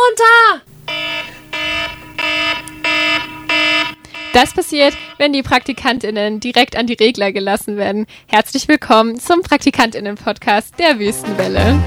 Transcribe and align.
runter! 0.00 0.62
Das 4.32 4.54
passiert, 4.54 4.94
wenn 5.18 5.32
die 5.32 5.42
Praktikantinnen 5.42 6.38
direkt 6.38 6.76
an 6.76 6.86
die 6.86 6.94
Regler 6.94 7.32
gelassen 7.32 7.76
werden. 7.76 8.06
Herzlich 8.28 8.68
willkommen 8.68 9.18
zum 9.18 9.42
Praktikantinnen-Podcast 9.42 10.78
der 10.78 10.98
Wüstenwelle. 10.98 11.82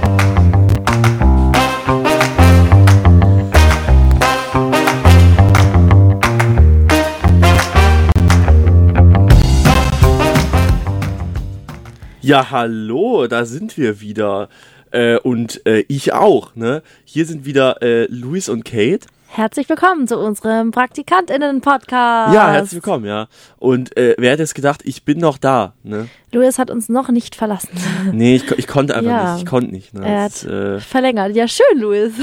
Ja, 12.21 12.51
hallo, 12.51 13.27
da 13.27 13.45
sind 13.45 13.77
wir 13.77 13.99
wieder. 13.99 14.47
Äh, 14.93 15.17
und 15.17 15.65
äh, 15.65 15.83
ich 15.87 16.13
auch, 16.13 16.55
ne? 16.55 16.83
Hier 17.03 17.25
sind 17.25 17.45
wieder 17.45 17.81
äh, 17.81 18.05
Luis 18.11 18.47
und 18.47 18.63
Kate. 18.63 19.07
Herzlich 19.27 19.67
willkommen 19.67 20.07
zu 20.07 20.19
unserem 20.19 20.69
PraktikantInnen-Podcast. 20.69 22.35
Ja, 22.35 22.51
herzlich 22.51 22.75
willkommen, 22.75 23.05
ja. 23.05 23.27
Und 23.57 23.97
äh, 23.97 24.13
wer 24.19 24.33
hätte 24.33 24.43
es 24.43 24.53
gedacht, 24.53 24.81
ich 24.83 25.03
bin 25.03 25.17
noch 25.17 25.39
da, 25.39 25.73
ne? 25.81 26.09
Luis 26.31 26.59
hat 26.59 26.69
uns 26.69 26.89
noch 26.89 27.09
nicht 27.09 27.33
verlassen. 27.35 27.69
Nee, 28.11 28.35
ich, 28.35 28.51
ich 28.51 28.67
konnte 28.67 28.95
einfach 28.95 29.09
Ja. 29.09 29.33
nicht. 29.33 29.43
Ich 29.45 29.49
konnte 29.49 29.71
nicht. 29.71 29.95
Ne? 29.95 30.05
Er 30.05 30.23
hat 30.25 30.43
äh, 30.43 30.79
verlängert. 30.79 31.35
Ja, 31.35 31.47
schön, 31.47 31.79
Luis. 31.79 32.13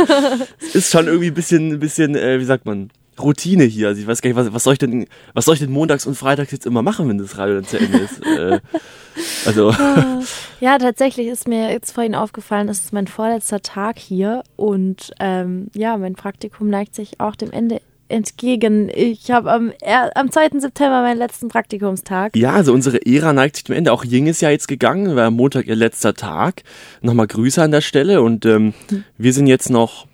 ist 0.74 0.92
schon 0.92 1.08
irgendwie 1.08 1.28
ein 1.28 1.34
bisschen, 1.34 1.72
ein 1.72 1.80
bisschen, 1.80 2.14
äh, 2.14 2.38
wie 2.38 2.44
sagt 2.44 2.64
man, 2.64 2.90
Routine 3.22 3.64
hier. 3.64 3.88
Also 3.88 4.00
ich 4.00 4.06
weiß 4.06 4.22
gar 4.22 4.30
nicht, 4.30 4.36
was, 4.36 4.52
was 4.52 4.64
soll 4.64 4.74
ich 4.74 4.78
denn, 4.78 5.06
was 5.34 5.44
soll 5.44 5.54
ich 5.54 5.60
denn 5.60 5.70
montags 5.70 6.06
und 6.06 6.14
freitags 6.14 6.52
jetzt 6.52 6.66
immer 6.66 6.82
machen, 6.82 7.08
wenn 7.08 7.18
das 7.18 7.36
Radio 7.38 7.56
dann 7.56 7.64
zu 7.64 7.78
Ende 7.78 7.98
ist? 7.98 8.24
äh, 8.24 8.60
also, 9.46 9.74
Ja, 10.60 10.78
tatsächlich 10.78 11.28
ist 11.28 11.46
mir 11.46 11.70
jetzt 11.70 11.92
vorhin 11.92 12.14
aufgefallen, 12.14 12.68
es 12.68 12.80
ist 12.80 12.92
mein 12.92 13.06
vorletzter 13.06 13.60
Tag 13.62 13.98
hier 13.98 14.42
und 14.56 15.12
ähm, 15.20 15.68
ja, 15.74 15.96
mein 15.96 16.14
Praktikum 16.14 16.68
neigt 16.68 16.94
sich 16.94 17.20
auch 17.20 17.36
dem 17.36 17.52
Ende 17.52 17.80
entgegen. 18.08 18.90
Ich 18.92 19.30
habe 19.30 19.52
am, 19.52 19.72
am 20.14 20.30
2. 20.30 20.60
September 20.60 21.02
meinen 21.02 21.18
letzten 21.18 21.48
Praktikumstag. 21.48 22.34
ja, 22.36 22.52
also 22.52 22.72
unsere 22.72 23.04
Ära 23.06 23.32
neigt 23.32 23.56
sich 23.56 23.64
dem 23.64 23.76
Ende. 23.76 23.92
Auch 23.92 24.04
Ying 24.04 24.26
ist 24.26 24.40
ja 24.40 24.50
jetzt 24.50 24.66
gegangen, 24.68 25.14
war 25.14 25.26
am 25.26 25.34
Montag 25.34 25.66
ihr 25.66 25.76
letzter 25.76 26.14
Tag. 26.14 26.62
Nochmal 27.02 27.26
Grüße 27.26 27.62
an 27.62 27.70
der 27.70 27.80
Stelle 27.82 28.22
und 28.22 28.46
ähm, 28.46 28.74
wir 29.16 29.32
sind 29.32 29.46
jetzt 29.46 29.70
noch, 29.70 30.06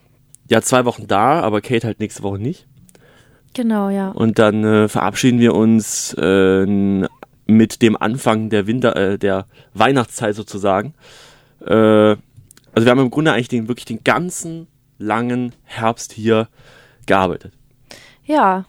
ja, 0.50 0.60
zwei 0.60 0.84
Wochen 0.84 1.06
da, 1.06 1.40
aber 1.40 1.60
Kate 1.60 1.86
halt 1.86 2.00
nächste 2.00 2.22
Woche 2.22 2.38
nicht. 2.38 2.66
Genau, 3.54 3.88
ja. 3.88 4.10
Und 4.10 4.38
dann 4.38 4.64
äh, 4.64 4.88
verabschieden 4.88 5.38
wir 5.38 5.54
uns 5.54 6.12
äh, 6.18 6.66
mit 7.46 7.82
dem 7.82 7.96
Anfang 7.96 8.50
der 8.50 8.66
Winter, 8.66 8.96
äh, 8.96 9.18
der 9.18 9.46
Weihnachtszeit 9.74 10.34
sozusagen. 10.34 10.94
Äh, 11.64 11.72
also 11.72 12.86
wir 12.86 12.90
haben 12.90 13.00
im 13.00 13.10
Grunde 13.10 13.32
eigentlich 13.32 13.48
den, 13.48 13.68
wirklich 13.68 13.84
den 13.84 14.02
ganzen 14.02 14.66
langen 14.98 15.52
Herbst 15.62 16.12
hier 16.12 16.48
gearbeitet. 17.06 17.52
Ja, 18.24 18.64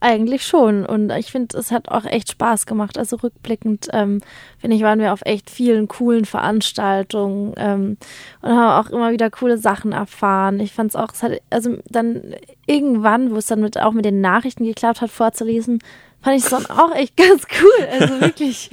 eigentlich 0.00 0.44
schon. 0.44 0.86
Und 0.86 1.10
ich 1.10 1.30
finde, 1.30 1.58
es 1.58 1.70
hat 1.70 1.88
auch 1.88 2.04
echt 2.04 2.30
Spaß 2.30 2.66
gemacht. 2.66 2.98
Also 2.98 3.16
rückblickend, 3.16 3.88
ähm, 3.92 4.20
finde 4.58 4.76
ich, 4.76 4.82
waren 4.82 5.00
wir 5.00 5.12
auf 5.12 5.22
echt 5.24 5.50
vielen 5.50 5.88
coolen 5.88 6.24
Veranstaltungen 6.24 7.54
ähm, 7.56 7.96
und 8.42 8.50
haben 8.50 8.86
auch 8.86 8.90
immer 8.90 9.10
wieder 9.10 9.30
coole 9.30 9.58
Sachen 9.58 9.92
erfahren. 9.92 10.60
Ich 10.60 10.72
fand 10.72 10.90
es 10.90 10.96
auch, 10.96 11.12
es 11.12 11.22
hat, 11.22 11.32
also 11.50 11.78
dann 11.90 12.34
irgendwann, 12.66 13.32
wo 13.32 13.36
es 13.36 13.46
dann 13.46 13.60
mit, 13.60 13.78
auch 13.78 13.92
mit 13.92 14.04
den 14.04 14.20
Nachrichten 14.20 14.64
geklappt 14.64 15.00
hat, 15.00 15.10
vorzulesen, 15.10 15.80
fand 16.20 16.36
ich 16.36 16.44
es 16.44 16.50
dann 16.50 16.66
auch 16.66 16.94
echt 16.94 17.16
ganz 17.16 17.44
cool. 17.60 17.86
Also 17.90 18.20
wirklich, 18.20 18.70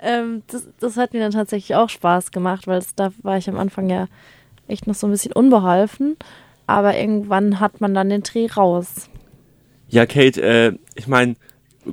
ähm, 0.00 0.42
das, 0.48 0.66
das 0.80 0.96
hat 0.96 1.12
mir 1.12 1.20
dann 1.20 1.32
tatsächlich 1.32 1.76
auch 1.76 1.88
Spaß 1.88 2.32
gemacht, 2.32 2.66
weil 2.66 2.82
da 2.96 3.12
war 3.22 3.36
ich 3.36 3.48
am 3.48 3.58
Anfang 3.58 3.88
ja 3.90 4.06
echt 4.66 4.86
noch 4.86 4.94
so 4.94 5.06
ein 5.06 5.10
bisschen 5.10 5.32
unbeholfen. 5.32 6.16
Aber 6.66 6.96
irgendwann 6.96 7.60
hat 7.60 7.80
man 7.80 7.94
dann 7.94 8.08
den 8.08 8.22
Dreh 8.22 8.46
raus. 8.46 9.10
Ja, 9.94 10.06
Kate, 10.06 10.42
äh, 10.42 10.72
ich 10.96 11.06
meine, 11.06 11.36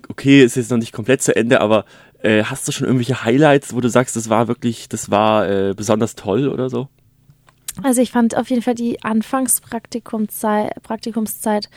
okay, 0.10 0.44
ist 0.44 0.56
jetzt 0.56 0.72
noch 0.72 0.80
nicht 0.80 0.92
komplett 0.92 1.22
zu 1.22 1.36
Ende, 1.36 1.62
aber 1.62 1.86
äh, 2.24 2.46
hast 2.46 2.68
du 2.68 2.72
schon 2.72 2.88
irgendwelche 2.88 3.24
Highlights, 3.24 3.76
wo 3.76 3.80
du 3.80 3.90
sagst, 3.90 4.16
das 4.16 4.28
war 4.28 4.48
wirklich, 4.48 4.90
das 4.90 5.12
war 5.12 5.48
äh, 5.48 5.76
besonders 5.76 6.16
toll 6.16 6.48
oder 6.48 6.68
so? 6.72 6.88
Also 7.84 8.02
ich 8.02 8.10
fand 8.10 8.36
auf 8.36 8.50
jeden 8.50 8.64
Fall 8.64 8.74
die 8.74 9.04
Anfangspraktikumszeit 9.04 10.82
Praktikumszeit 10.82 11.70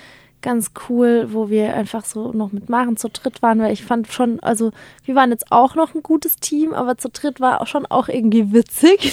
ganz 0.44 0.72
cool, 0.88 1.28
wo 1.32 1.48
wir 1.48 1.74
einfach 1.74 2.04
so 2.04 2.30
noch 2.32 2.52
mit 2.52 2.68
Maren 2.68 2.98
zu 2.98 3.08
dritt 3.08 3.40
waren, 3.40 3.60
weil 3.60 3.72
ich 3.72 3.82
fand 3.82 4.12
schon, 4.12 4.38
also 4.40 4.72
wir 5.04 5.14
waren 5.14 5.30
jetzt 5.30 5.50
auch 5.50 5.74
noch 5.74 5.94
ein 5.94 6.02
gutes 6.02 6.36
Team, 6.36 6.74
aber 6.74 6.98
zu 6.98 7.08
dritt 7.08 7.40
war 7.40 7.62
auch 7.62 7.66
schon 7.66 7.86
auch 7.86 8.08
irgendwie 8.08 8.52
witzig. 8.52 9.12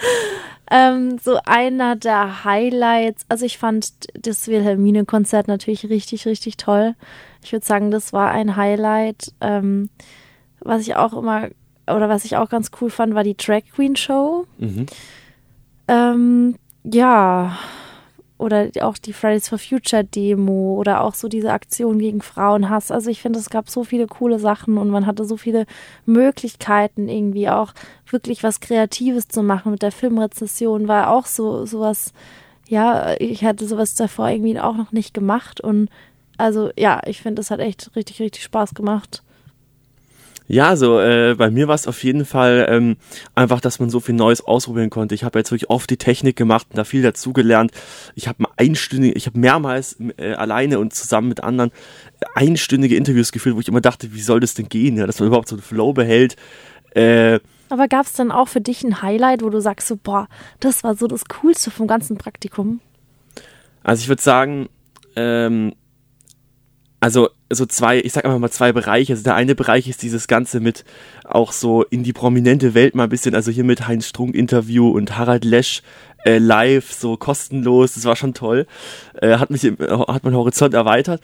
ähm, 0.70 1.18
so 1.18 1.38
einer 1.44 1.96
der 1.96 2.44
Highlights, 2.44 3.26
also 3.28 3.44
ich 3.44 3.58
fand 3.58 3.92
das 4.14 4.46
Wilhelmine-Konzert 4.46 5.48
natürlich 5.48 5.90
richtig, 5.90 6.26
richtig 6.26 6.56
toll. 6.56 6.94
Ich 7.42 7.52
würde 7.52 7.66
sagen, 7.66 7.90
das 7.90 8.12
war 8.12 8.30
ein 8.30 8.54
Highlight. 8.54 9.34
Ähm, 9.40 9.90
was 10.60 10.82
ich 10.82 10.94
auch 10.94 11.12
immer, 11.12 11.48
oder 11.88 12.08
was 12.08 12.24
ich 12.24 12.36
auch 12.36 12.48
ganz 12.48 12.70
cool 12.80 12.88
fand, 12.88 13.16
war 13.16 13.24
die 13.24 13.36
Drag 13.36 13.62
Queen 13.74 13.96
Show. 13.96 14.46
Mhm. 14.58 14.86
Ähm, 15.88 16.54
ja. 16.84 17.58
Oder 18.42 18.70
auch 18.80 18.98
die 18.98 19.12
Fridays 19.12 19.48
for 19.48 19.58
Future 19.58 20.04
Demo 20.04 20.74
oder 20.76 21.02
auch 21.02 21.14
so 21.14 21.28
diese 21.28 21.52
Aktion 21.52 21.98
gegen 21.98 22.20
Frauenhass. 22.20 22.90
Also 22.90 23.08
ich 23.08 23.22
finde, 23.22 23.38
es 23.38 23.50
gab 23.50 23.70
so 23.70 23.84
viele 23.84 24.08
coole 24.08 24.38
Sachen 24.40 24.78
und 24.78 24.90
man 24.90 25.06
hatte 25.06 25.24
so 25.24 25.36
viele 25.36 25.64
Möglichkeiten, 26.06 27.08
irgendwie 27.08 27.48
auch 27.48 27.72
wirklich 28.10 28.42
was 28.42 28.60
Kreatives 28.60 29.28
zu 29.28 29.42
machen. 29.42 29.70
Mit 29.70 29.82
der 29.82 29.92
Filmrezession 29.92 30.88
war 30.88 31.10
auch 31.10 31.26
so 31.26 31.64
sowas, 31.66 32.12
ja, 32.68 33.14
ich 33.20 33.44
hatte 33.44 33.66
sowas 33.66 33.94
davor 33.94 34.28
irgendwie 34.28 34.58
auch 34.58 34.76
noch 34.76 34.90
nicht 34.90 35.14
gemacht. 35.14 35.60
Und 35.60 35.88
also 36.36 36.70
ja, 36.76 37.00
ich 37.06 37.22
finde, 37.22 37.42
es 37.42 37.50
hat 37.50 37.60
echt 37.60 37.94
richtig, 37.94 38.20
richtig 38.20 38.42
Spaß 38.42 38.74
gemacht. 38.74 39.22
Ja, 40.52 40.76
so 40.76 41.00
äh, 41.00 41.34
bei 41.38 41.50
mir 41.50 41.66
war 41.66 41.74
es 41.74 41.86
auf 41.86 42.04
jeden 42.04 42.26
Fall 42.26 42.66
ähm, 42.68 42.98
einfach, 43.34 43.62
dass 43.62 43.80
man 43.80 43.88
so 43.88 44.00
viel 44.00 44.14
Neues 44.14 44.42
ausprobieren 44.42 44.90
konnte. 44.90 45.14
Ich 45.14 45.24
habe 45.24 45.38
jetzt 45.38 45.50
wirklich 45.50 45.70
oft 45.70 45.88
die 45.88 45.96
Technik 45.96 46.36
gemacht 46.36 46.66
und 46.68 46.76
da 46.76 46.84
viel 46.84 47.00
dazugelernt. 47.00 47.72
Ich 48.16 48.28
habe 48.28 48.44
einstündige, 48.58 49.14
ich 49.14 49.24
habe 49.24 49.38
mehrmals 49.38 49.96
äh, 50.18 50.34
alleine 50.34 50.78
und 50.78 50.92
zusammen 50.92 51.28
mit 51.28 51.42
anderen 51.42 51.70
einstündige 52.34 52.96
Interviews 52.96 53.32
geführt, 53.32 53.56
wo 53.56 53.60
ich 53.60 53.68
immer 53.68 53.80
dachte, 53.80 54.12
wie 54.12 54.20
soll 54.20 54.40
das 54.40 54.52
denn 54.52 54.68
gehen, 54.68 54.98
ja, 54.98 55.06
dass 55.06 55.20
man 55.20 55.28
überhaupt 55.28 55.48
so 55.48 55.54
einen 55.54 55.62
Flow 55.62 55.94
behält. 55.94 56.36
Äh, 56.94 57.40
Aber 57.70 57.88
gab 57.88 58.04
es 58.04 58.12
dann 58.12 58.30
auch 58.30 58.48
für 58.48 58.60
dich 58.60 58.84
ein 58.84 59.00
Highlight, 59.00 59.40
wo 59.40 59.48
du 59.48 59.62
sagst 59.62 59.88
so, 59.88 59.96
boah, 59.96 60.28
das 60.60 60.84
war 60.84 60.96
so 60.96 61.06
das 61.06 61.24
Coolste 61.24 61.70
vom 61.70 61.86
ganzen 61.86 62.18
Praktikum? 62.18 62.80
Also 63.82 64.02
ich 64.02 64.08
würde 64.10 64.20
sagen, 64.20 64.68
ähm, 65.16 65.72
also 67.02 67.30
so 67.50 67.66
zwei, 67.66 67.98
ich 67.98 68.12
sag 68.12 68.24
einfach 68.24 68.38
mal 68.38 68.48
zwei 68.52 68.72
Bereiche. 68.72 69.14
Also 69.14 69.24
der 69.24 69.34
eine 69.34 69.56
Bereich 69.56 69.88
ist 69.88 70.02
dieses 70.02 70.28
Ganze 70.28 70.60
mit 70.60 70.84
auch 71.24 71.50
so 71.50 71.82
in 71.82 72.04
die 72.04 72.12
prominente 72.12 72.74
Welt 72.74 72.94
mal 72.94 73.02
ein 73.02 73.08
bisschen, 73.08 73.34
also 73.34 73.50
hier 73.50 73.64
mit 73.64 73.88
Heinz 73.88 74.06
Strunk 74.06 74.36
Interview 74.36 74.88
und 74.88 75.18
Harald 75.18 75.44
Lesch 75.44 75.82
äh, 76.24 76.38
live, 76.38 76.92
so 76.92 77.16
kostenlos, 77.16 77.94
das 77.94 78.04
war 78.04 78.14
schon 78.14 78.34
toll. 78.34 78.68
Äh, 79.20 79.38
hat 79.38 79.50
mich, 79.50 79.64
hat 79.64 80.22
mein 80.22 80.36
Horizont 80.36 80.74
erweitert. 80.74 81.20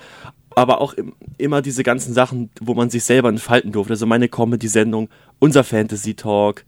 Aber 0.57 0.81
auch 0.81 0.95
im, 0.95 1.15
immer 1.37 1.63
diese 1.63 1.85
ganzen 1.85 2.13
Sachen, 2.13 2.51
wo 2.61 2.75
man 2.75 2.91
sich 2.91 3.05
selber 3.05 3.29
entfalten 3.29 3.71
durfte. 3.71 3.93
Also 3.93 4.05
meine 4.05 4.29
Comedy-Sendung, 4.29 5.09
unser 5.39 5.63
Fantasy-Talk 5.63 6.65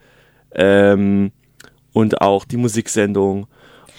ähm, 0.54 1.32
und 1.92 2.20
auch 2.20 2.44
die 2.44 2.58
Musiksendung. 2.58 3.48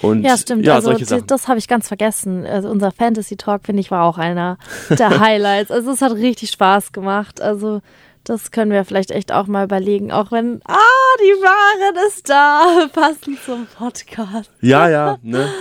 Und 0.01 0.23
Ja, 0.23 0.35
stimmt. 0.37 0.65
Ja, 0.65 0.75
also 0.75 0.93
die- 0.93 1.05
das 1.27 1.47
habe 1.47 1.59
ich 1.59 1.67
ganz 1.67 1.87
vergessen. 1.87 2.45
Also 2.45 2.69
unser 2.69 2.91
Fantasy 2.91 3.35
Talk, 3.37 3.61
finde 3.65 3.81
ich, 3.81 3.91
war 3.91 4.03
auch 4.05 4.17
einer 4.17 4.57
der 4.89 5.19
Highlights. 5.19 5.71
Also 5.71 5.91
es 5.91 6.01
hat 6.01 6.13
richtig 6.13 6.51
Spaß 6.51 6.91
gemacht. 6.91 7.41
Also 7.41 7.81
das 8.23 8.51
können 8.51 8.71
wir 8.71 8.85
vielleicht 8.85 9.11
echt 9.11 9.31
auch 9.31 9.47
mal 9.47 9.63
überlegen, 9.65 10.11
auch 10.11 10.31
wenn, 10.31 10.61
ah, 10.65 10.75
die 11.19 11.41
Waren 11.41 11.95
ist 12.07 12.29
da, 12.29 12.87
passend 12.93 13.39
zum 13.43 13.65
Podcast. 13.77 14.51
Ja, 14.61 14.87
ja, 14.89 15.17
ne? 15.21 15.47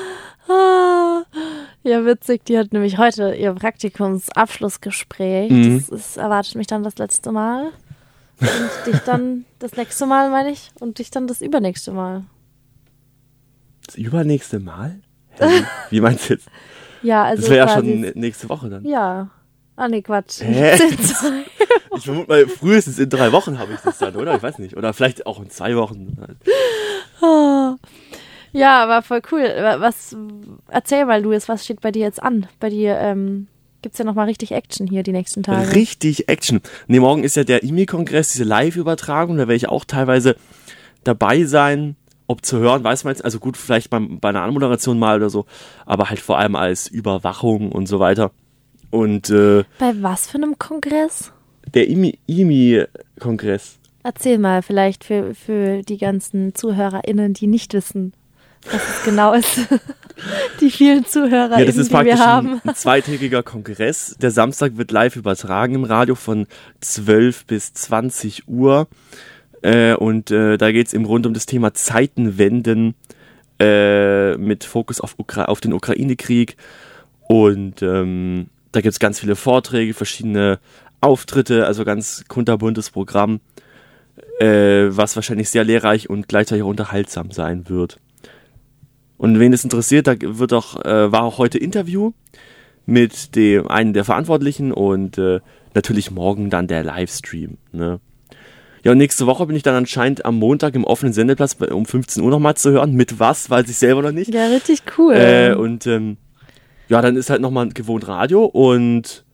Ah, 0.52 1.22
ja, 1.84 2.04
witzig. 2.04 2.44
Die 2.46 2.58
hat 2.58 2.72
nämlich 2.72 2.98
heute 2.98 3.34
ihr 3.36 3.52
Praktikumsabschlussgespräch. 3.52 5.50
Mhm. 5.50 5.78
Das 5.78 5.88
ist, 5.88 6.16
erwartet 6.16 6.56
mich 6.56 6.66
dann 6.66 6.82
das 6.82 6.98
letzte 6.98 7.30
Mal. 7.30 7.66
Und 8.40 8.48
dich 8.92 8.98
dann 9.02 9.44
das 9.60 9.76
nächste 9.76 10.06
Mal, 10.06 10.28
meine 10.30 10.50
ich. 10.50 10.70
Und 10.80 10.98
dich 10.98 11.10
dann 11.12 11.26
das 11.28 11.40
übernächste 11.40 11.92
Mal. 11.92 12.24
Das 13.90 13.96
übernächste 13.96 14.60
Mal? 14.60 15.00
Hä, 15.30 15.64
wie- 15.90 16.00
meinst 16.00 16.28
du 16.30 16.34
jetzt? 16.34 16.48
Ja, 17.02 17.24
also 17.24 17.40
Das 17.42 17.50
wäre 17.50 17.66
ja 17.66 17.74
schon 17.74 18.00
nächste 18.14 18.48
Woche 18.50 18.68
dann. 18.68 18.84
Ja. 18.84 19.30
Ah, 19.74 19.88
nee, 19.88 20.02
Quatsch. 20.02 20.42
Hä? 20.42 20.78
Ich 21.96 22.04
vermute 22.04 22.28
mal, 22.28 22.46
frühestens 22.46 22.98
in 22.98 23.08
drei 23.08 23.32
Wochen 23.32 23.58
habe 23.58 23.72
ich 23.72 23.80
das 23.80 23.98
dann, 23.98 24.14
oder? 24.16 24.36
Ich 24.36 24.42
weiß 24.42 24.58
nicht. 24.58 24.76
Oder 24.76 24.92
vielleicht 24.92 25.26
auch 25.26 25.40
in 25.42 25.50
zwei 25.50 25.74
Wochen. 25.76 26.16
Ah. 27.20 27.76
Ja, 28.52 28.82
aber 28.84 29.02
voll 29.02 29.22
cool. 29.32 29.42
Was, 29.78 30.14
erzähl 30.68 31.04
mal, 31.06 31.20
Luis, 31.22 31.48
was 31.48 31.64
steht 31.64 31.80
bei 31.80 31.90
dir 31.90 32.02
jetzt 32.02 32.22
an? 32.22 32.46
Bei 32.60 32.68
dir 32.68 32.96
ähm, 32.98 33.48
gibt 33.82 33.94
es 33.94 33.98
ja 33.98 34.04
nochmal 34.04 34.26
richtig 34.26 34.52
Action 34.52 34.86
hier 34.86 35.02
die 35.02 35.12
nächsten 35.12 35.42
Tage. 35.42 35.74
Richtig 35.74 36.28
Action. 36.28 36.60
Nee, 36.86 37.00
morgen 37.00 37.24
ist 37.24 37.36
ja 37.36 37.44
der 37.44 37.62
IMI-Kongress, 37.64 38.32
diese 38.32 38.44
Live-Übertragung. 38.44 39.36
Da 39.36 39.42
werde 39.42 39.54
ich 39.54 39.68
auch 39.68 39.84
teilweise 39.84 40.36
dabei 41.02 41.44
sein 41.44 41.96
ob 42.30 42.44
zu 42.46 42.58
hören, 42.58 42.84
weiß 42.84 43.04
man 43.04 43.12
jetzt, 43.12 43.24
also 43.24 43.38
gut, 43.40 43.56
vielleicht 43.56 43.90
beim, 43.90 44.20
bei 44.20 44.28
einer 44.28 44.42
Anmoderation 44.42 44.98
mal 44.98 45.16
oder 45.16 45.30
so, 45.30 45.46
aber 45.84 46.10
halt 46.10 46.20
vor 46.20 46.38
allem 46.38 46.54
als 46.54 46.86
Überwachung 46.86 47.72
und 47.72 47.86
so 47.86 47.98
weiter. 47.98 48.30
Und 48.90 49.30
äh, 49.30 49.64
Bei 49.78 49.92
was 50.00 50.28
für 50.28 50.36
einem 50.38 50.58
Kongress? 50.58 51.32
der 51.74 51.88
IMI- 51.88 52.18
IMI-Kongress, 52.26 53.78
Erzähl 54.02 54.38
mal, 54.38 54.62
vielleicht 54.62 55.04
für, 55.04 55.34
für 55.34 55.82
die 55.82 55.98
ganzen 55.98 56.54
ZuhörerInnen, 56.54 57.34
die 57.34 57.46
nicht 57.46 57.74
wissen, 57.74 58.14
was 58.70 58.80
es 58.98 59.04
genau 59.04 59.34
ist. 59.34 59.60
die 60.60 60.70
vielen 60.70 61.04
ZuhörerInnen, 61.04 61.58
ja, 61.60 61.64
das 61.66 61.76
ist 61.76 61.90
die 61.92 62.04
wir 62.04 62.18
haben. 62.18 62.60
ein, 62.64 62.70
ein 62.70 62.74
zweitägiger 62.74 63.42
Kongress. 63.42 64.16
Der 64.20 64.30
Samstag 64.30 64.76
wird 64.78 64.90
live 64.90 65.16
übertragen 65.16 65.74
im 65.74 65.84
Radio 65.84 66.14
von 66.14 66.46
12 66.80 67.44
bis 67.44 67.74
20 67.74 68.48
Uhr. 68.48 68.88
Äh, 69.62 69.94
und 69.94 70.30
äh, 70.30 70.56
da 70.56 70.72
geht 70.72 70.88
es 70.88 70.92
im 70.92 71.04
Grunde 71.04 71.28
um 71.28 71.34
das 71.34 71.46
Thema 71.46 71.74
Zeitenwenden 71.74 72.94
äh, 73.58 74.36
mit 74.36 74.64
Fokus 74.64 75.00
auf, 75.00 75.18
Ukra 75.18 75.46
auf 75.46 75.60
den 75.60 75.72
Ukraine-Krieg. 75.72 76.56
Und 77.28 77.82
ähm, 77.82 78.46
da 78.72 78.80
gibt 78.80 78.92
es 78.92 78.98
ganz 78.98 79.20
viele 79.20 79.36
Vorträge, 79.36 79.94
verschiedene 79.94 80.58
Auftritte, 81.00 81.66
also 81.66 81.84
ganz 81.84 82.24
kunterbuntes 82.28 82.90
Programm, 82.90 83.40
äh, 84.38 84.88
was 84.90 85.16
wahrscheinlich 85.16 85.50
sehr 85.50 85.64
lehrreich 85.64 86.10
und 86.10 86.28
gleichzeitig 86.28 86.62
auch 86.62 86.68
unterhaltsam 86.68 87.30
sein 87.30 87.68
wird. 87.68 87.98
Und 89.16 89.38
wen 89.38 89.52
es 89.52 89.64
interessiert, 89.64 90.06
da 90.06 90.14
wird 90.18 90.52
auch, 90.52 90.82
äh, 90.84 91.12
war 91.12 91.24
auch 91.24 91.38
heute 91.38 91.58
Interview 91.58 92.12
mit 92.86 93.36
dem 93.36 93.68
einen 93.68 93.92
der 93.92 94.04
Verantwortlichen 94.04 94.72
und 94.72 95.18
äh, 95.18 95.40
natürlich 95.74 96.10
morgen 96.10 96.48
dann 96.48 96.66
der 96.66 96.82
Livestream. 96.82 97.58
Ne? 97.72 98.00
Ja, 98.82 98.92
und 98.92 98.98
nächste 98.98 99.26
Woche 99.26 99.46
bin 99.46 99.56
ich 99.56 99.62
dann 99.62 99.74
anscheinend 99.74 100.24
am 100.24 100.38
Montag 100.38 100.74
im 100.74 100.84
offenen 100.84 101.12
Sendeplatz 101.12 101.56
um 101.70 101.84
15 101.84 102.22
Uhr 102.22 102.30
nochmal 102.30 102.54
zu 102.54 102.70
hören. 102.70 102.94
Mit 102.94 103.20
was, 103.20 103.50
weiß 103.50 103.68
ich 103.68 103.76
selber 103.76 104.02
noch 104.02 104.12
nicht. 104.12 104.32
Ja, 104.32 104.46
richtig 104.46 104.82
cool. 104.96 105.14
Äh, 105.14 105.54
und 105.54 105.86
ähm, 105.86 106.16
ja, 106.88 107.02
dann 107.02 107.16
ist 107.16 107.30
halt 107.30 107.40
nochmal 107.40 107.68
gewohnt 107.68 108.08
Radio 108.08 108.44
und 108.44 109.24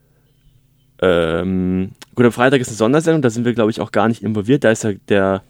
ähm, 1.00 1.92
gut, 2.14 2.26
am 2.26 2.32
Freitag 2.32 2.60
ist 2.60 2.68
eine 2.68 2.76
Sondersendung, 2.76 3.22
da 3.22 3.30
sind 3.30 3.44
wir, 3.44 3.54
glaube 3.54 3.70
ich, 3.70 3.80
auch 3.80 3.92
gar 3.92 4.08
nicht 4.08 4.22
involviert. 4.22 4.64
Da 4.64 4.70
ist 4.70 4.84
ja 4.84 4.92
der, 5.08 5.42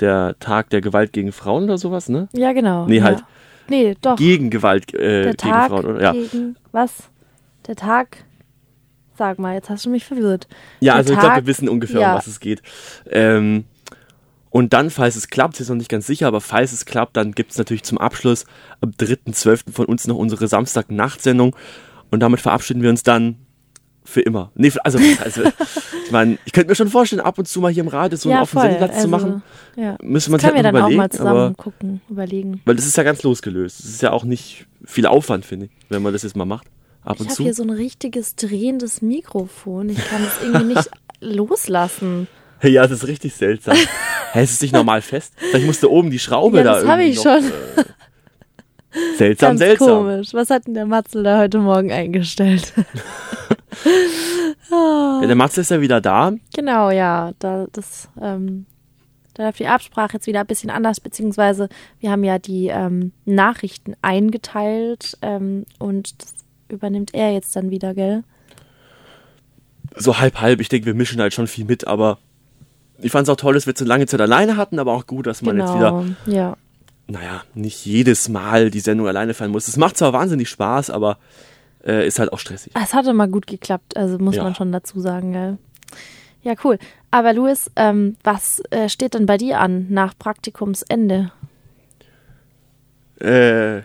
der 0.00 0.36
Tag 0.40 0.70
der 0.70 0.80
Gewalt 0.80 1.12
gegen 1.12 1.32
Frauen 1.32 1.64
oder 1.64 1.78
sowas, 1.78 2.08
ne? 2.08 2.28
ja, 2.32 2.52
genau. 2.52 2.86
Nee, 2.86 2.98
ja. 2.98 3.04
halt. 3.04 3.24
Nee, 3.68 3.96
doch. 4.00 4.16
Gegen 4.16 4.50
Gewalt 4.50 4.94
äh, 4.94 5.22
der 5.22 5.34
gegen 5.34 5.54
Frauen, 5.54 5.84
oder? 5.84 6.02
Ja. 6.02 6.12
gegen 6.12 6.56
was? 6.72 7.10
Der 7.66 7.76
Tag. 7.76 8.24
Sag 9.18 9.38
mal, 9.40 9.54
jetzt 9.54 9.68
hast 9.68 9.84
du 9.84 9.90
mich 9.90 10.04
verwirrt. 10.04 10.46
Ja, 10.80 10.92
Der 10.92 10.98
also 10.98 11.12
ich 11.12 11.18
glaube, 11.18 11.34
Tag- 11.34 11.42
wir 11.44 11.46
wissen 11.48 11.68
ungefähr, 11.68 12.00
ja. 12.00 12.12
um 12.12 12.18
was 12.18 12.28
es 12.28 12.38
geht. 12.40 12.62
Ähm, 13.10 13.64
und 14.50 14.72
dann, 14.72 14.90
falls 14.90 15.16
es 15.16 15.28
klappt, 15.28 15.60
ist 15.60 15.68
noch 15.68 15.76
nicht 15.76 15.90
ganz 15.90 16.06
sicher, 16.06 16.26
aber 16.28 16.40
falls 16.40 16.72
es 16.72 16.86
klappt, 16.86 17.16
dann 17.16 17.32
gibt 17.32 17.50
es 17.52 17.58
natürlich 17.58 17.82
zum 17.82 17.98
Abschluss 17.98 18.44
am 18.80 18.90
3.12. 18.90 19.72
von 19.72 19.86
uns 19.86 20.06
noch 20.06 20.16
unsere 20.16 20.48
Samstag-Nachtsendung. 20.48 21.54
Und 22.10 22.20
damit 22.20 22.40
verabschieden 22.40 22.80
wir 22.82 22.88
uns 22.90 23.02
dann 23.02 23.36
für 24.04 24.22
immer. 24.22 24.50
Nee, 24.54 24.72
also, 24.84 24.98
also 25.22 25.42
ich 26.06 26.10
meine, 26.10 26.38
ich 26.46 26.52
könnte 26.52 26.70
mir 26.70 26.76
schon 26.76 26.88
vorstellen, 26.88 27.20
ab 27.20 27.38
und 27.38 27.46
zu 27.46 27.60
mal 27.60 27.70
hier 27.70 27.82
im 27.82 27.88
Radio 27.88 28.16
so 28.16 28.30
einen 28.30 28.36
ja, 28.36 28.42
offenen. 28.42 28.62
Sendeplatz 28.62 28.92
zu 28.92 28.96
Also, 28.96 29.08
machen. 29.08 29.42
Ja. 29.76 29.98
Müssen 30.00 30.30
wir 30.30 30.34
uns 30.36 30.44
halt 30.44 30.54
wir 30.54 30.62
dann 30.62 30.74
auch 30.76 30.78
überlegen. 30.80 30.96
mal 30.98 31.10
zusammen 31.10 31.28
aber, 31.38 31.54
gucken, 31.54 32.00
überlegen. 32.08 32.62
weil 32.64 32.76
das 32.76 32.86
ist 32.86 32.96
ja 32.96 33.02
ganz 33.02 33.22
losgelöst. 33.22 33.80
Das 33.80 33.86
ist 33.90 34.00
ja 34.00 34.12
auch 34.12 34.24
nicht 34.24 34.66
viel 34.84 35.04
Aufwand, 35.06 35.44
finde 35.44 35.66
ich, 35.66 35.72
wenn 35.90 36.00
man 36.02 36.14
das 36.14 36.22
jetzt 36.22 36.36
mal 36.36 36.46
macht. 36.46 36.66
Ab 37.04 37.16
Ich 37.20 37.28
habe 37.28 37.42
hier 37.42 37.54
so 37.54 37.62
ein 37.62 37.70
richtiges 37.70 38.36
drehendes 38.36 39.02
Mikrofon. 39.02 39.88
Ich 39.88 40.04
kann 40.08 40.22
es 40.22 40.42
irgendwie 40.42 40.74
nicht 40.74 40.90
loslassen. 41.20 42.28
Ja, 42.62 42.82
das 42.82 43.02
ist 43.02 43.06
richtig 43.06 43.34
seltsam. 43.34 43.76
Hältst 44.32 44.54
es 44.54 44.58
dich 44.60 44.72
normal 44.72 45.00
fest? 45.00 45.32
Vielleicht 45.36 45.66
musst 45.66 45.82
du 45.82 45.88
oben 45.90 46.10
die 46.10 46.18
Schraube 46.18 46.58
Ja, 46.58 46.64
da 46.64 46.74
das 46.80 46.86
habe 46.86 47.02
irgendwie 47.04 47.18
ich 47.18 47.24
noch, 47.24 47.40
schon. 47.40 47.52
Äh, 48.94 49.16
seltsam, 49.16 49.48
Ganz 49.50 49.60
seltsam. 49.60 49.88
komisch. 49.88 50.34
Was 50.34 50.50
hat 50.50 50.66
denn 50.66 50.74
der 50.74 50.86
Matzel 50.86 51.22
da 51.22 51.38
heute 51.38 51.58
Morgen 51.58 51.92
eingestellt? 51.92 52.72
Ja, 54.70 55.26
der 55.26 55.34
Matze 55.36 55.60
ist 55.62 55.70
ja 55.70 55.80
wieder 55.80 56.00
da. 56.00 56.32
Genau, 56.54 56.90
ja. 56.90 57.32
Da, 57.38 57.66
das, 57.72 58.08
ähm, 58.20 58.66
da 59.34 59.44
läuft 59.44 59.60
die 59.60 59.66
Absprache 59.66 60.14
jetzt 60.14 60.26
wieder 60.26 60.40
ein 60.40 60.46
bisschen 60.46 60.70
anders, 60.70 61.00
beziehungsweise 61.00 61.68
wir 62.00 62.10
haben 62.10 62.24
ja 62.24 62.38
die 62.38 62.66
ähm, 62.68 63.12
Nachrichten 63.24 63.94
eingeteilt 64.02 65.16
ähm, 65.22 65.64
und 65.78 66.22
das 66.22 66.34
übernimmt 66.68 67.14
er 67.14 67.32
jetzt 67.32 67.54
dann 67.56 67.70
wieder, 67.70 67.94
gell? 67.94 68.24
So 69.96 70.18
halb, 70.18 70.40
halb. 70.40 70.60
Ich 70.60 70.68
denke, 70.68 70.86
wir 70.86 70.94
mischen 70.94 71.20
halt 71.20 71.34
schon 71.34 71.46
viel 71.46 71.64
mit, 71.64 71.86
aber 71.86 72.18
ich 73.00 73.10
fand 73.12 73.26
es 73.26 73.32
auch 73.32 73.36
toll, 73.36 73.54
dass 73.54 73.66
wir 73.66 73.72
jetzt 73.72 73.78
so 73.80 73.84
lange 73.84 74.06
Zeit 74.06 74.20
alleine 74.20 74.56
hatten, 74.56 74.78
aber 74.78 74.92
auch 74.92 75.06
gut, 75.06 75.26
dass 75.26 75.42
man 75.42 75.56
jetzt 75.58 75.74
wieder, 75.74 75.90
Genau, 75.90 76.04
ja. 76.26 76.56
naja, 77.06 77.42
nicht 77.54 77.84
jedes 77.86 78.28
Mal 78.28 78.70
die 78.70 78.80
Sendung 78.80 79.06
alleine 79.08 79.34
fahren 79.34 79.50
muss. 79.50 79.68
Es 79.68 79.76
macht 79.76 79.96
zwar 79.96 80.12
wahnsinnig 80.12 80.48
Spaß, 80.48 80.90
aber 80.90 81.18
äh, 81.86 82.06
ist 82.06 82.18
halt 82.18 82.32
auch 82.32 82.38
stressig. 82.38 82.72
Es 82.80 82.94
hat 82.94 83.06
immer 83.06 83.28
gut 83.28 83.46
geklappt, 83.46 83.96
also 83.96 84.18
muss 84.18 84.36
Ja. 84.36 84.42
man 84.44 84.54
schon 84.54 84.72
dazu 84.72 85.00
sagen, 85.00 85.32
gell? 85.32 85.58
Ja, 86.42 86.54
cool. 86.64 86.78
Aber 87.10 87.32
Luis, 87.32 87.70
ähm, 87.76 88.16
was 88.22 88.60
äh, 88.70 88.88
steht 88.88 89.14
denn 89.14 89.26
bei 89.26 89.36
dir 89.38 89.58
an 89.60 89.86
nach 89.90 90.16
Praktikumsende? 90.18 91.32
Äh, 93.20 93.82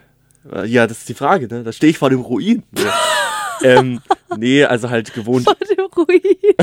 ja, 0.66 0.88
das 0.88 1.00
ist 1.00 1.10
die 1.10 1.13
Frage, 1.13 1.48
ne? 1.48 1.63
Da 1.63 1.72
stehe 1.72 1.92
ich 1.92 1.98
vor 1.98 2.10
dem 2.10 2.22
Ruin. 2.22 2.63
Ne? 2.72 2.92
ähm, 3.63 4.01
nee, 4.38 4.63
also 4.63 4.90
halt 4.90 5.13
gewohnt. 5.13 5.48
Dem 5.48 5.86
Ruin. 5.95 6.22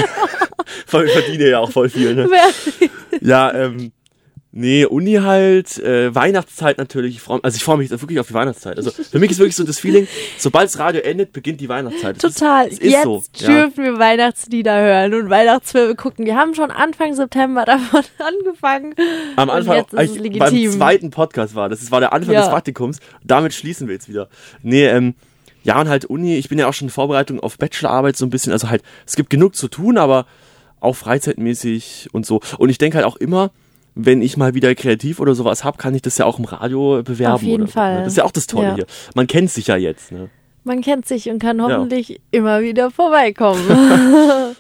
Ich 0.86 1.12
verdiene 1.12 1.48
ja 1.48 1.58
auch 1.58 1.70
voll 1.70 1.88
viel, 1.88 2.14
ne? 2.14 2.28
Ja, 3.20 3.52
ähm, 3.52 3.92
nee, 4.52 4.84
Uni 4.84 5.14
halt, 5.14 5.78
äh, 5.78 6.14
Weihnachtszeit 6.14 6.78
natürlich. 6.78 7.16
Ich 7.16 7.20
freu, 7.22 7.38
also 7.42 7.56
ich 7.56 7.62
freue 7.64 7.76
mich 7.78 7.90
wirklich 7.90 8.18
auf 8.18 8.28
die 8.28 8.34
Weihnachtszeit. 8.34 8.76
Also 8.76 8.90
für 8.90 9.18
mich 9.18 9.30
ist 9.30 9.38
wirklich 9.38 9.56
so 9.56 9.64
das 9.64 9.78
Feeling, 9.78 10.08
sobald 10.38 10.66
das 10.66 10.78
Radio 10.78 11.00
endet, 11.02 11.32
beginnt 11.32 11.60
die 11.60 11.68
Weihnachtszeit. 11.68 12.22
Das 12.22 12.34
Total. 12.34 12.66
Ist, 12.66 12.80
ist 12.80 12.90
Jetzt 12.90 13.04
so. 13.04 13.22
Ja. 13.36 13.46
dürfen 13.48 13.84
wir 13.84 13.98
Weihnachtslieder 13.98 14.80
hören 14.80 15.14
und 15.14 15.30
Weihnachtsfilme 15.30 15.94
gucken. 15.94 16.26
Wir 16.26 16.36
haben 16.36 16.54
schon 16.54 16.70
Anfang 16.70 17.14
September 17.14 17.64
davon 17.66 18.02
angefangen. 18.18 18.94
Am 19.36 19.50
Anfang, 19.50 19.84
eigentlich 19.94 20.20
legitim. 20.20 20.40
beim 20.40 20.70
zweiten 20.72 21.10
Podcast 21.10 21.54
war 21.54 21.68
das. 21.68 21.80
Das 21.80 21.90
war 21.90 22.00
der 22.00 22.12
Anfang 22.12 22.34
Ja. 22.34 22.40
des 22.40 22.50
Praktikums. 22.50 22.98
Damit 23.24 23.54
schließen 23.54 23.86
wir 23.86 23.94
jetzt 23.94 24.08
wieder. 24.08 24.28
Nee, 24.62 24.86
ähm, 24.86 25.14
ja, 25.62 25.78
und 25.80 25.88
halt 25.88 26.06
Uni, 26.06 26.36
ich 26.38 26.48
bin 26.48 26.58
ja 26.58 26.66
auch 26.68 26.74
schon 26.74 26.86
in 26.88 26.92
Vorbereitung 26.92 27.38
auf 27.40 27.58
Bachelorarbeit 27.58 28.16
so 28.16 28.24
ein 28.24 28.30
bisschen. 28.30 28.52
Also 28.52 28.70
halt, 28.70 28.82
es 29.06 29.14
gibt 29.14 29.30
genug 29.30 29.54
zu 29.54 29.68
tun, 29.68 29.98
aber 29.98 30.26
auch 30.80 30.96
freizeitmäßig 30.96 32.08
und 32.12 32.26
so. 32.26 32.40
Und 32.58 32.70
ich 32.70 32.78
denke 32.78 32.96
halt 32.96 33.06
auch 33.06 33.16
immer, 33.16 33.50
wenn 33.94 34.22
ich 34.22 34.36
mal 34.36 34.54
wieder 34.54 34.74
kreativ 34.74 35.20
oder 35.20 35.34
sowas 35.34 35.64
hab, 35.64 35.78
kann 35.78 35.94
ich 35.94 36.02
das 36.02 36.18
ja 36.18 36.26
auch 36.26 36.38
im 36.38 36.44
Radio 36.44 37.02
bewerben. 37.02 37.34
Auf 37.34 37.42
jeden 37.42 37.62
oder 37.62 37.66
so, 37.66 37.72
Fall. 37.72 37.94
Ne? 37.94 38.04
Das 38.04 38.12
ist 38.12 38.16
ja 38.16 38.24
auch 38.24 38.32
das 38.32 38.46
Tolle 38.46 38.68
Ja. 38.68 38.74
hier. 38.74 38.86
Man 39.14 39.26
kennt 39.26 39.50
sich 39.50 39.66
ja 39.66 39.76
jetzt. 39.76 40.12
Ne? 40.12 40.28
Man 40.64 40.82
kennt 40.82 41.06
sich 41.06 41.28
und 41.30 41.38
kann 41.40 41.62
hoffentlich 41.62 42.20
immer 42.30 42.60
wieder 42.60 42.90
vorbeikommen. 42.90 43.62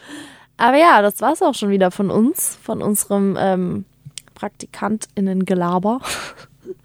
Aber 0.56 0.76
ja, 0.76 1.00
das 1.02 1.20
war's 1.20 1.42
auch 1.42 1.54
schon 1.54 1.70
wieder 1.70 1.90
von 1.90 2.10
uns, 2.10 2.58
von 2.62 2.82
unserem 2.82 3.36
ähm, 3.38 3.84
PraktikantInnen-Gelaber. 4.34 6.00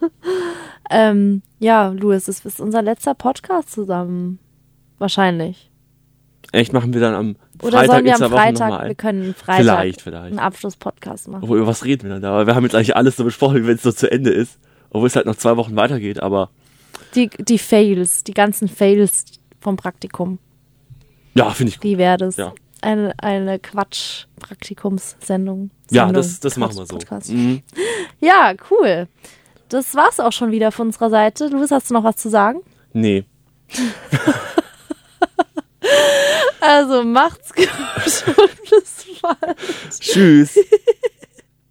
ähm, 0.90 1.42
ja, 1.60 1.90
Louis, 1.90 2.26
das 2.26 2.46
ist 2.46 2.60
unser 2.62 2.82
letzter 2.82 3.14
Podcast 3.16 3.72
zusammen. 3.72 4.40
Wahrscheinlich. 4.98 5.70
Echt 6.52 6.74
machen 6.74 6.94
wir 6.94 7.02
dann 7.02 7.16
am 7.16 7.36
Oder 7.62 7.78
Freitag 7.80 7.92
sollen 7.92 8.06
wir 8.06 8.16
am 8.16 8.32
Freitag, 8.32 8.70
mal 8.70 8.88
wir 8.88 8.96
können 8.96 9.34
Freitag 9.34 9.62
Vielleicht, 9.62 10.02
vielleicht. 10.02 10.26
einen 10.28 10.40
Abschluss-Podcast 10.40 11.28
machen. 11.28 11.44
Obwohl, 11.44 11.58
über 11.60 11.68
was 11.68 11.84
reden 11.86 12.04
wir 12.04 12.10
dann 12.12 12.22
da? 12.22 12.32
Aber 12.34 12.48
wir 12.48 12.56
haben 12.56 12.64
jetzt 12.64 12.76
eigentlich 12.76 12.96
alles 12.96 13.16
so 13.16 13.24
besprochen, 13.24 13.66
wenn 13.68 13.76
es 13.76 13.84
so 13.84 13.92
zu 13.92 14.12
Ende 14.12 14.30
ist. 14.32 14.58
Obwohl 14.92 15.08
es 15.08 15.16
halt 15.16 15.26
noch 15.26 15.36
zwei 15.36 15.58
Wochen 15.58 15.76
weitergeht, 15.76 16.22
aber 16.22 16.50
Die, 17.16 17.30
die 17.30 17.58
Fails, 17.58 18.24
die 18.24 18.34
ganzen 18.34 18.68
Fails 18.70 19.26
vom 19.60 19.76
Praktikum, 19.78 20.40
ja, 21.34 21.50
finde 21.50 21.70
ich 21.72 21.78
gut. 21.78 21.84
wie 21.84 21.98
wäre 21.98 22.18
das? 22.18 22.38
Ja. 22.38 22.54
Eine, 22.82 23.14
eine 23.18 23.58
Quatsch-Praktikumssendung. 23.60 25.72
Ja, 25.92 26.10
das, 26.12 26.40
das 26.40 26.56
machen 26.58 26.78
wir 26.78 26.86
so. 26.86 27.00
Mhm. 27.34 27.62
Ja, 28.22 28.54
cool. 28.72 29.08
Das 29.70 29.96
war's 29.96 30.20
auch 30.20 30.32
schon 30.32 30.52
wieder 30.52 30.72
von 30.72 30.88
unserer 30.88 31.10
Seite. 31.10 31.48
Luis, 31.48 31.72
hast 31.72 31.90
du 31.90 31.96
noch 31.96 32.04
was 32.04 32.18
zu 32.18 32.30
sagen? 32.30 32.60
Nee. 32.94 33.26
Also 36.68 37.04
macht's 37.04 37.54
gut 37.56 37.70
und 38.38 38.70
bis 38.70 39.22
bald. 39.22 39.58
Tschüss. 40.00 40.58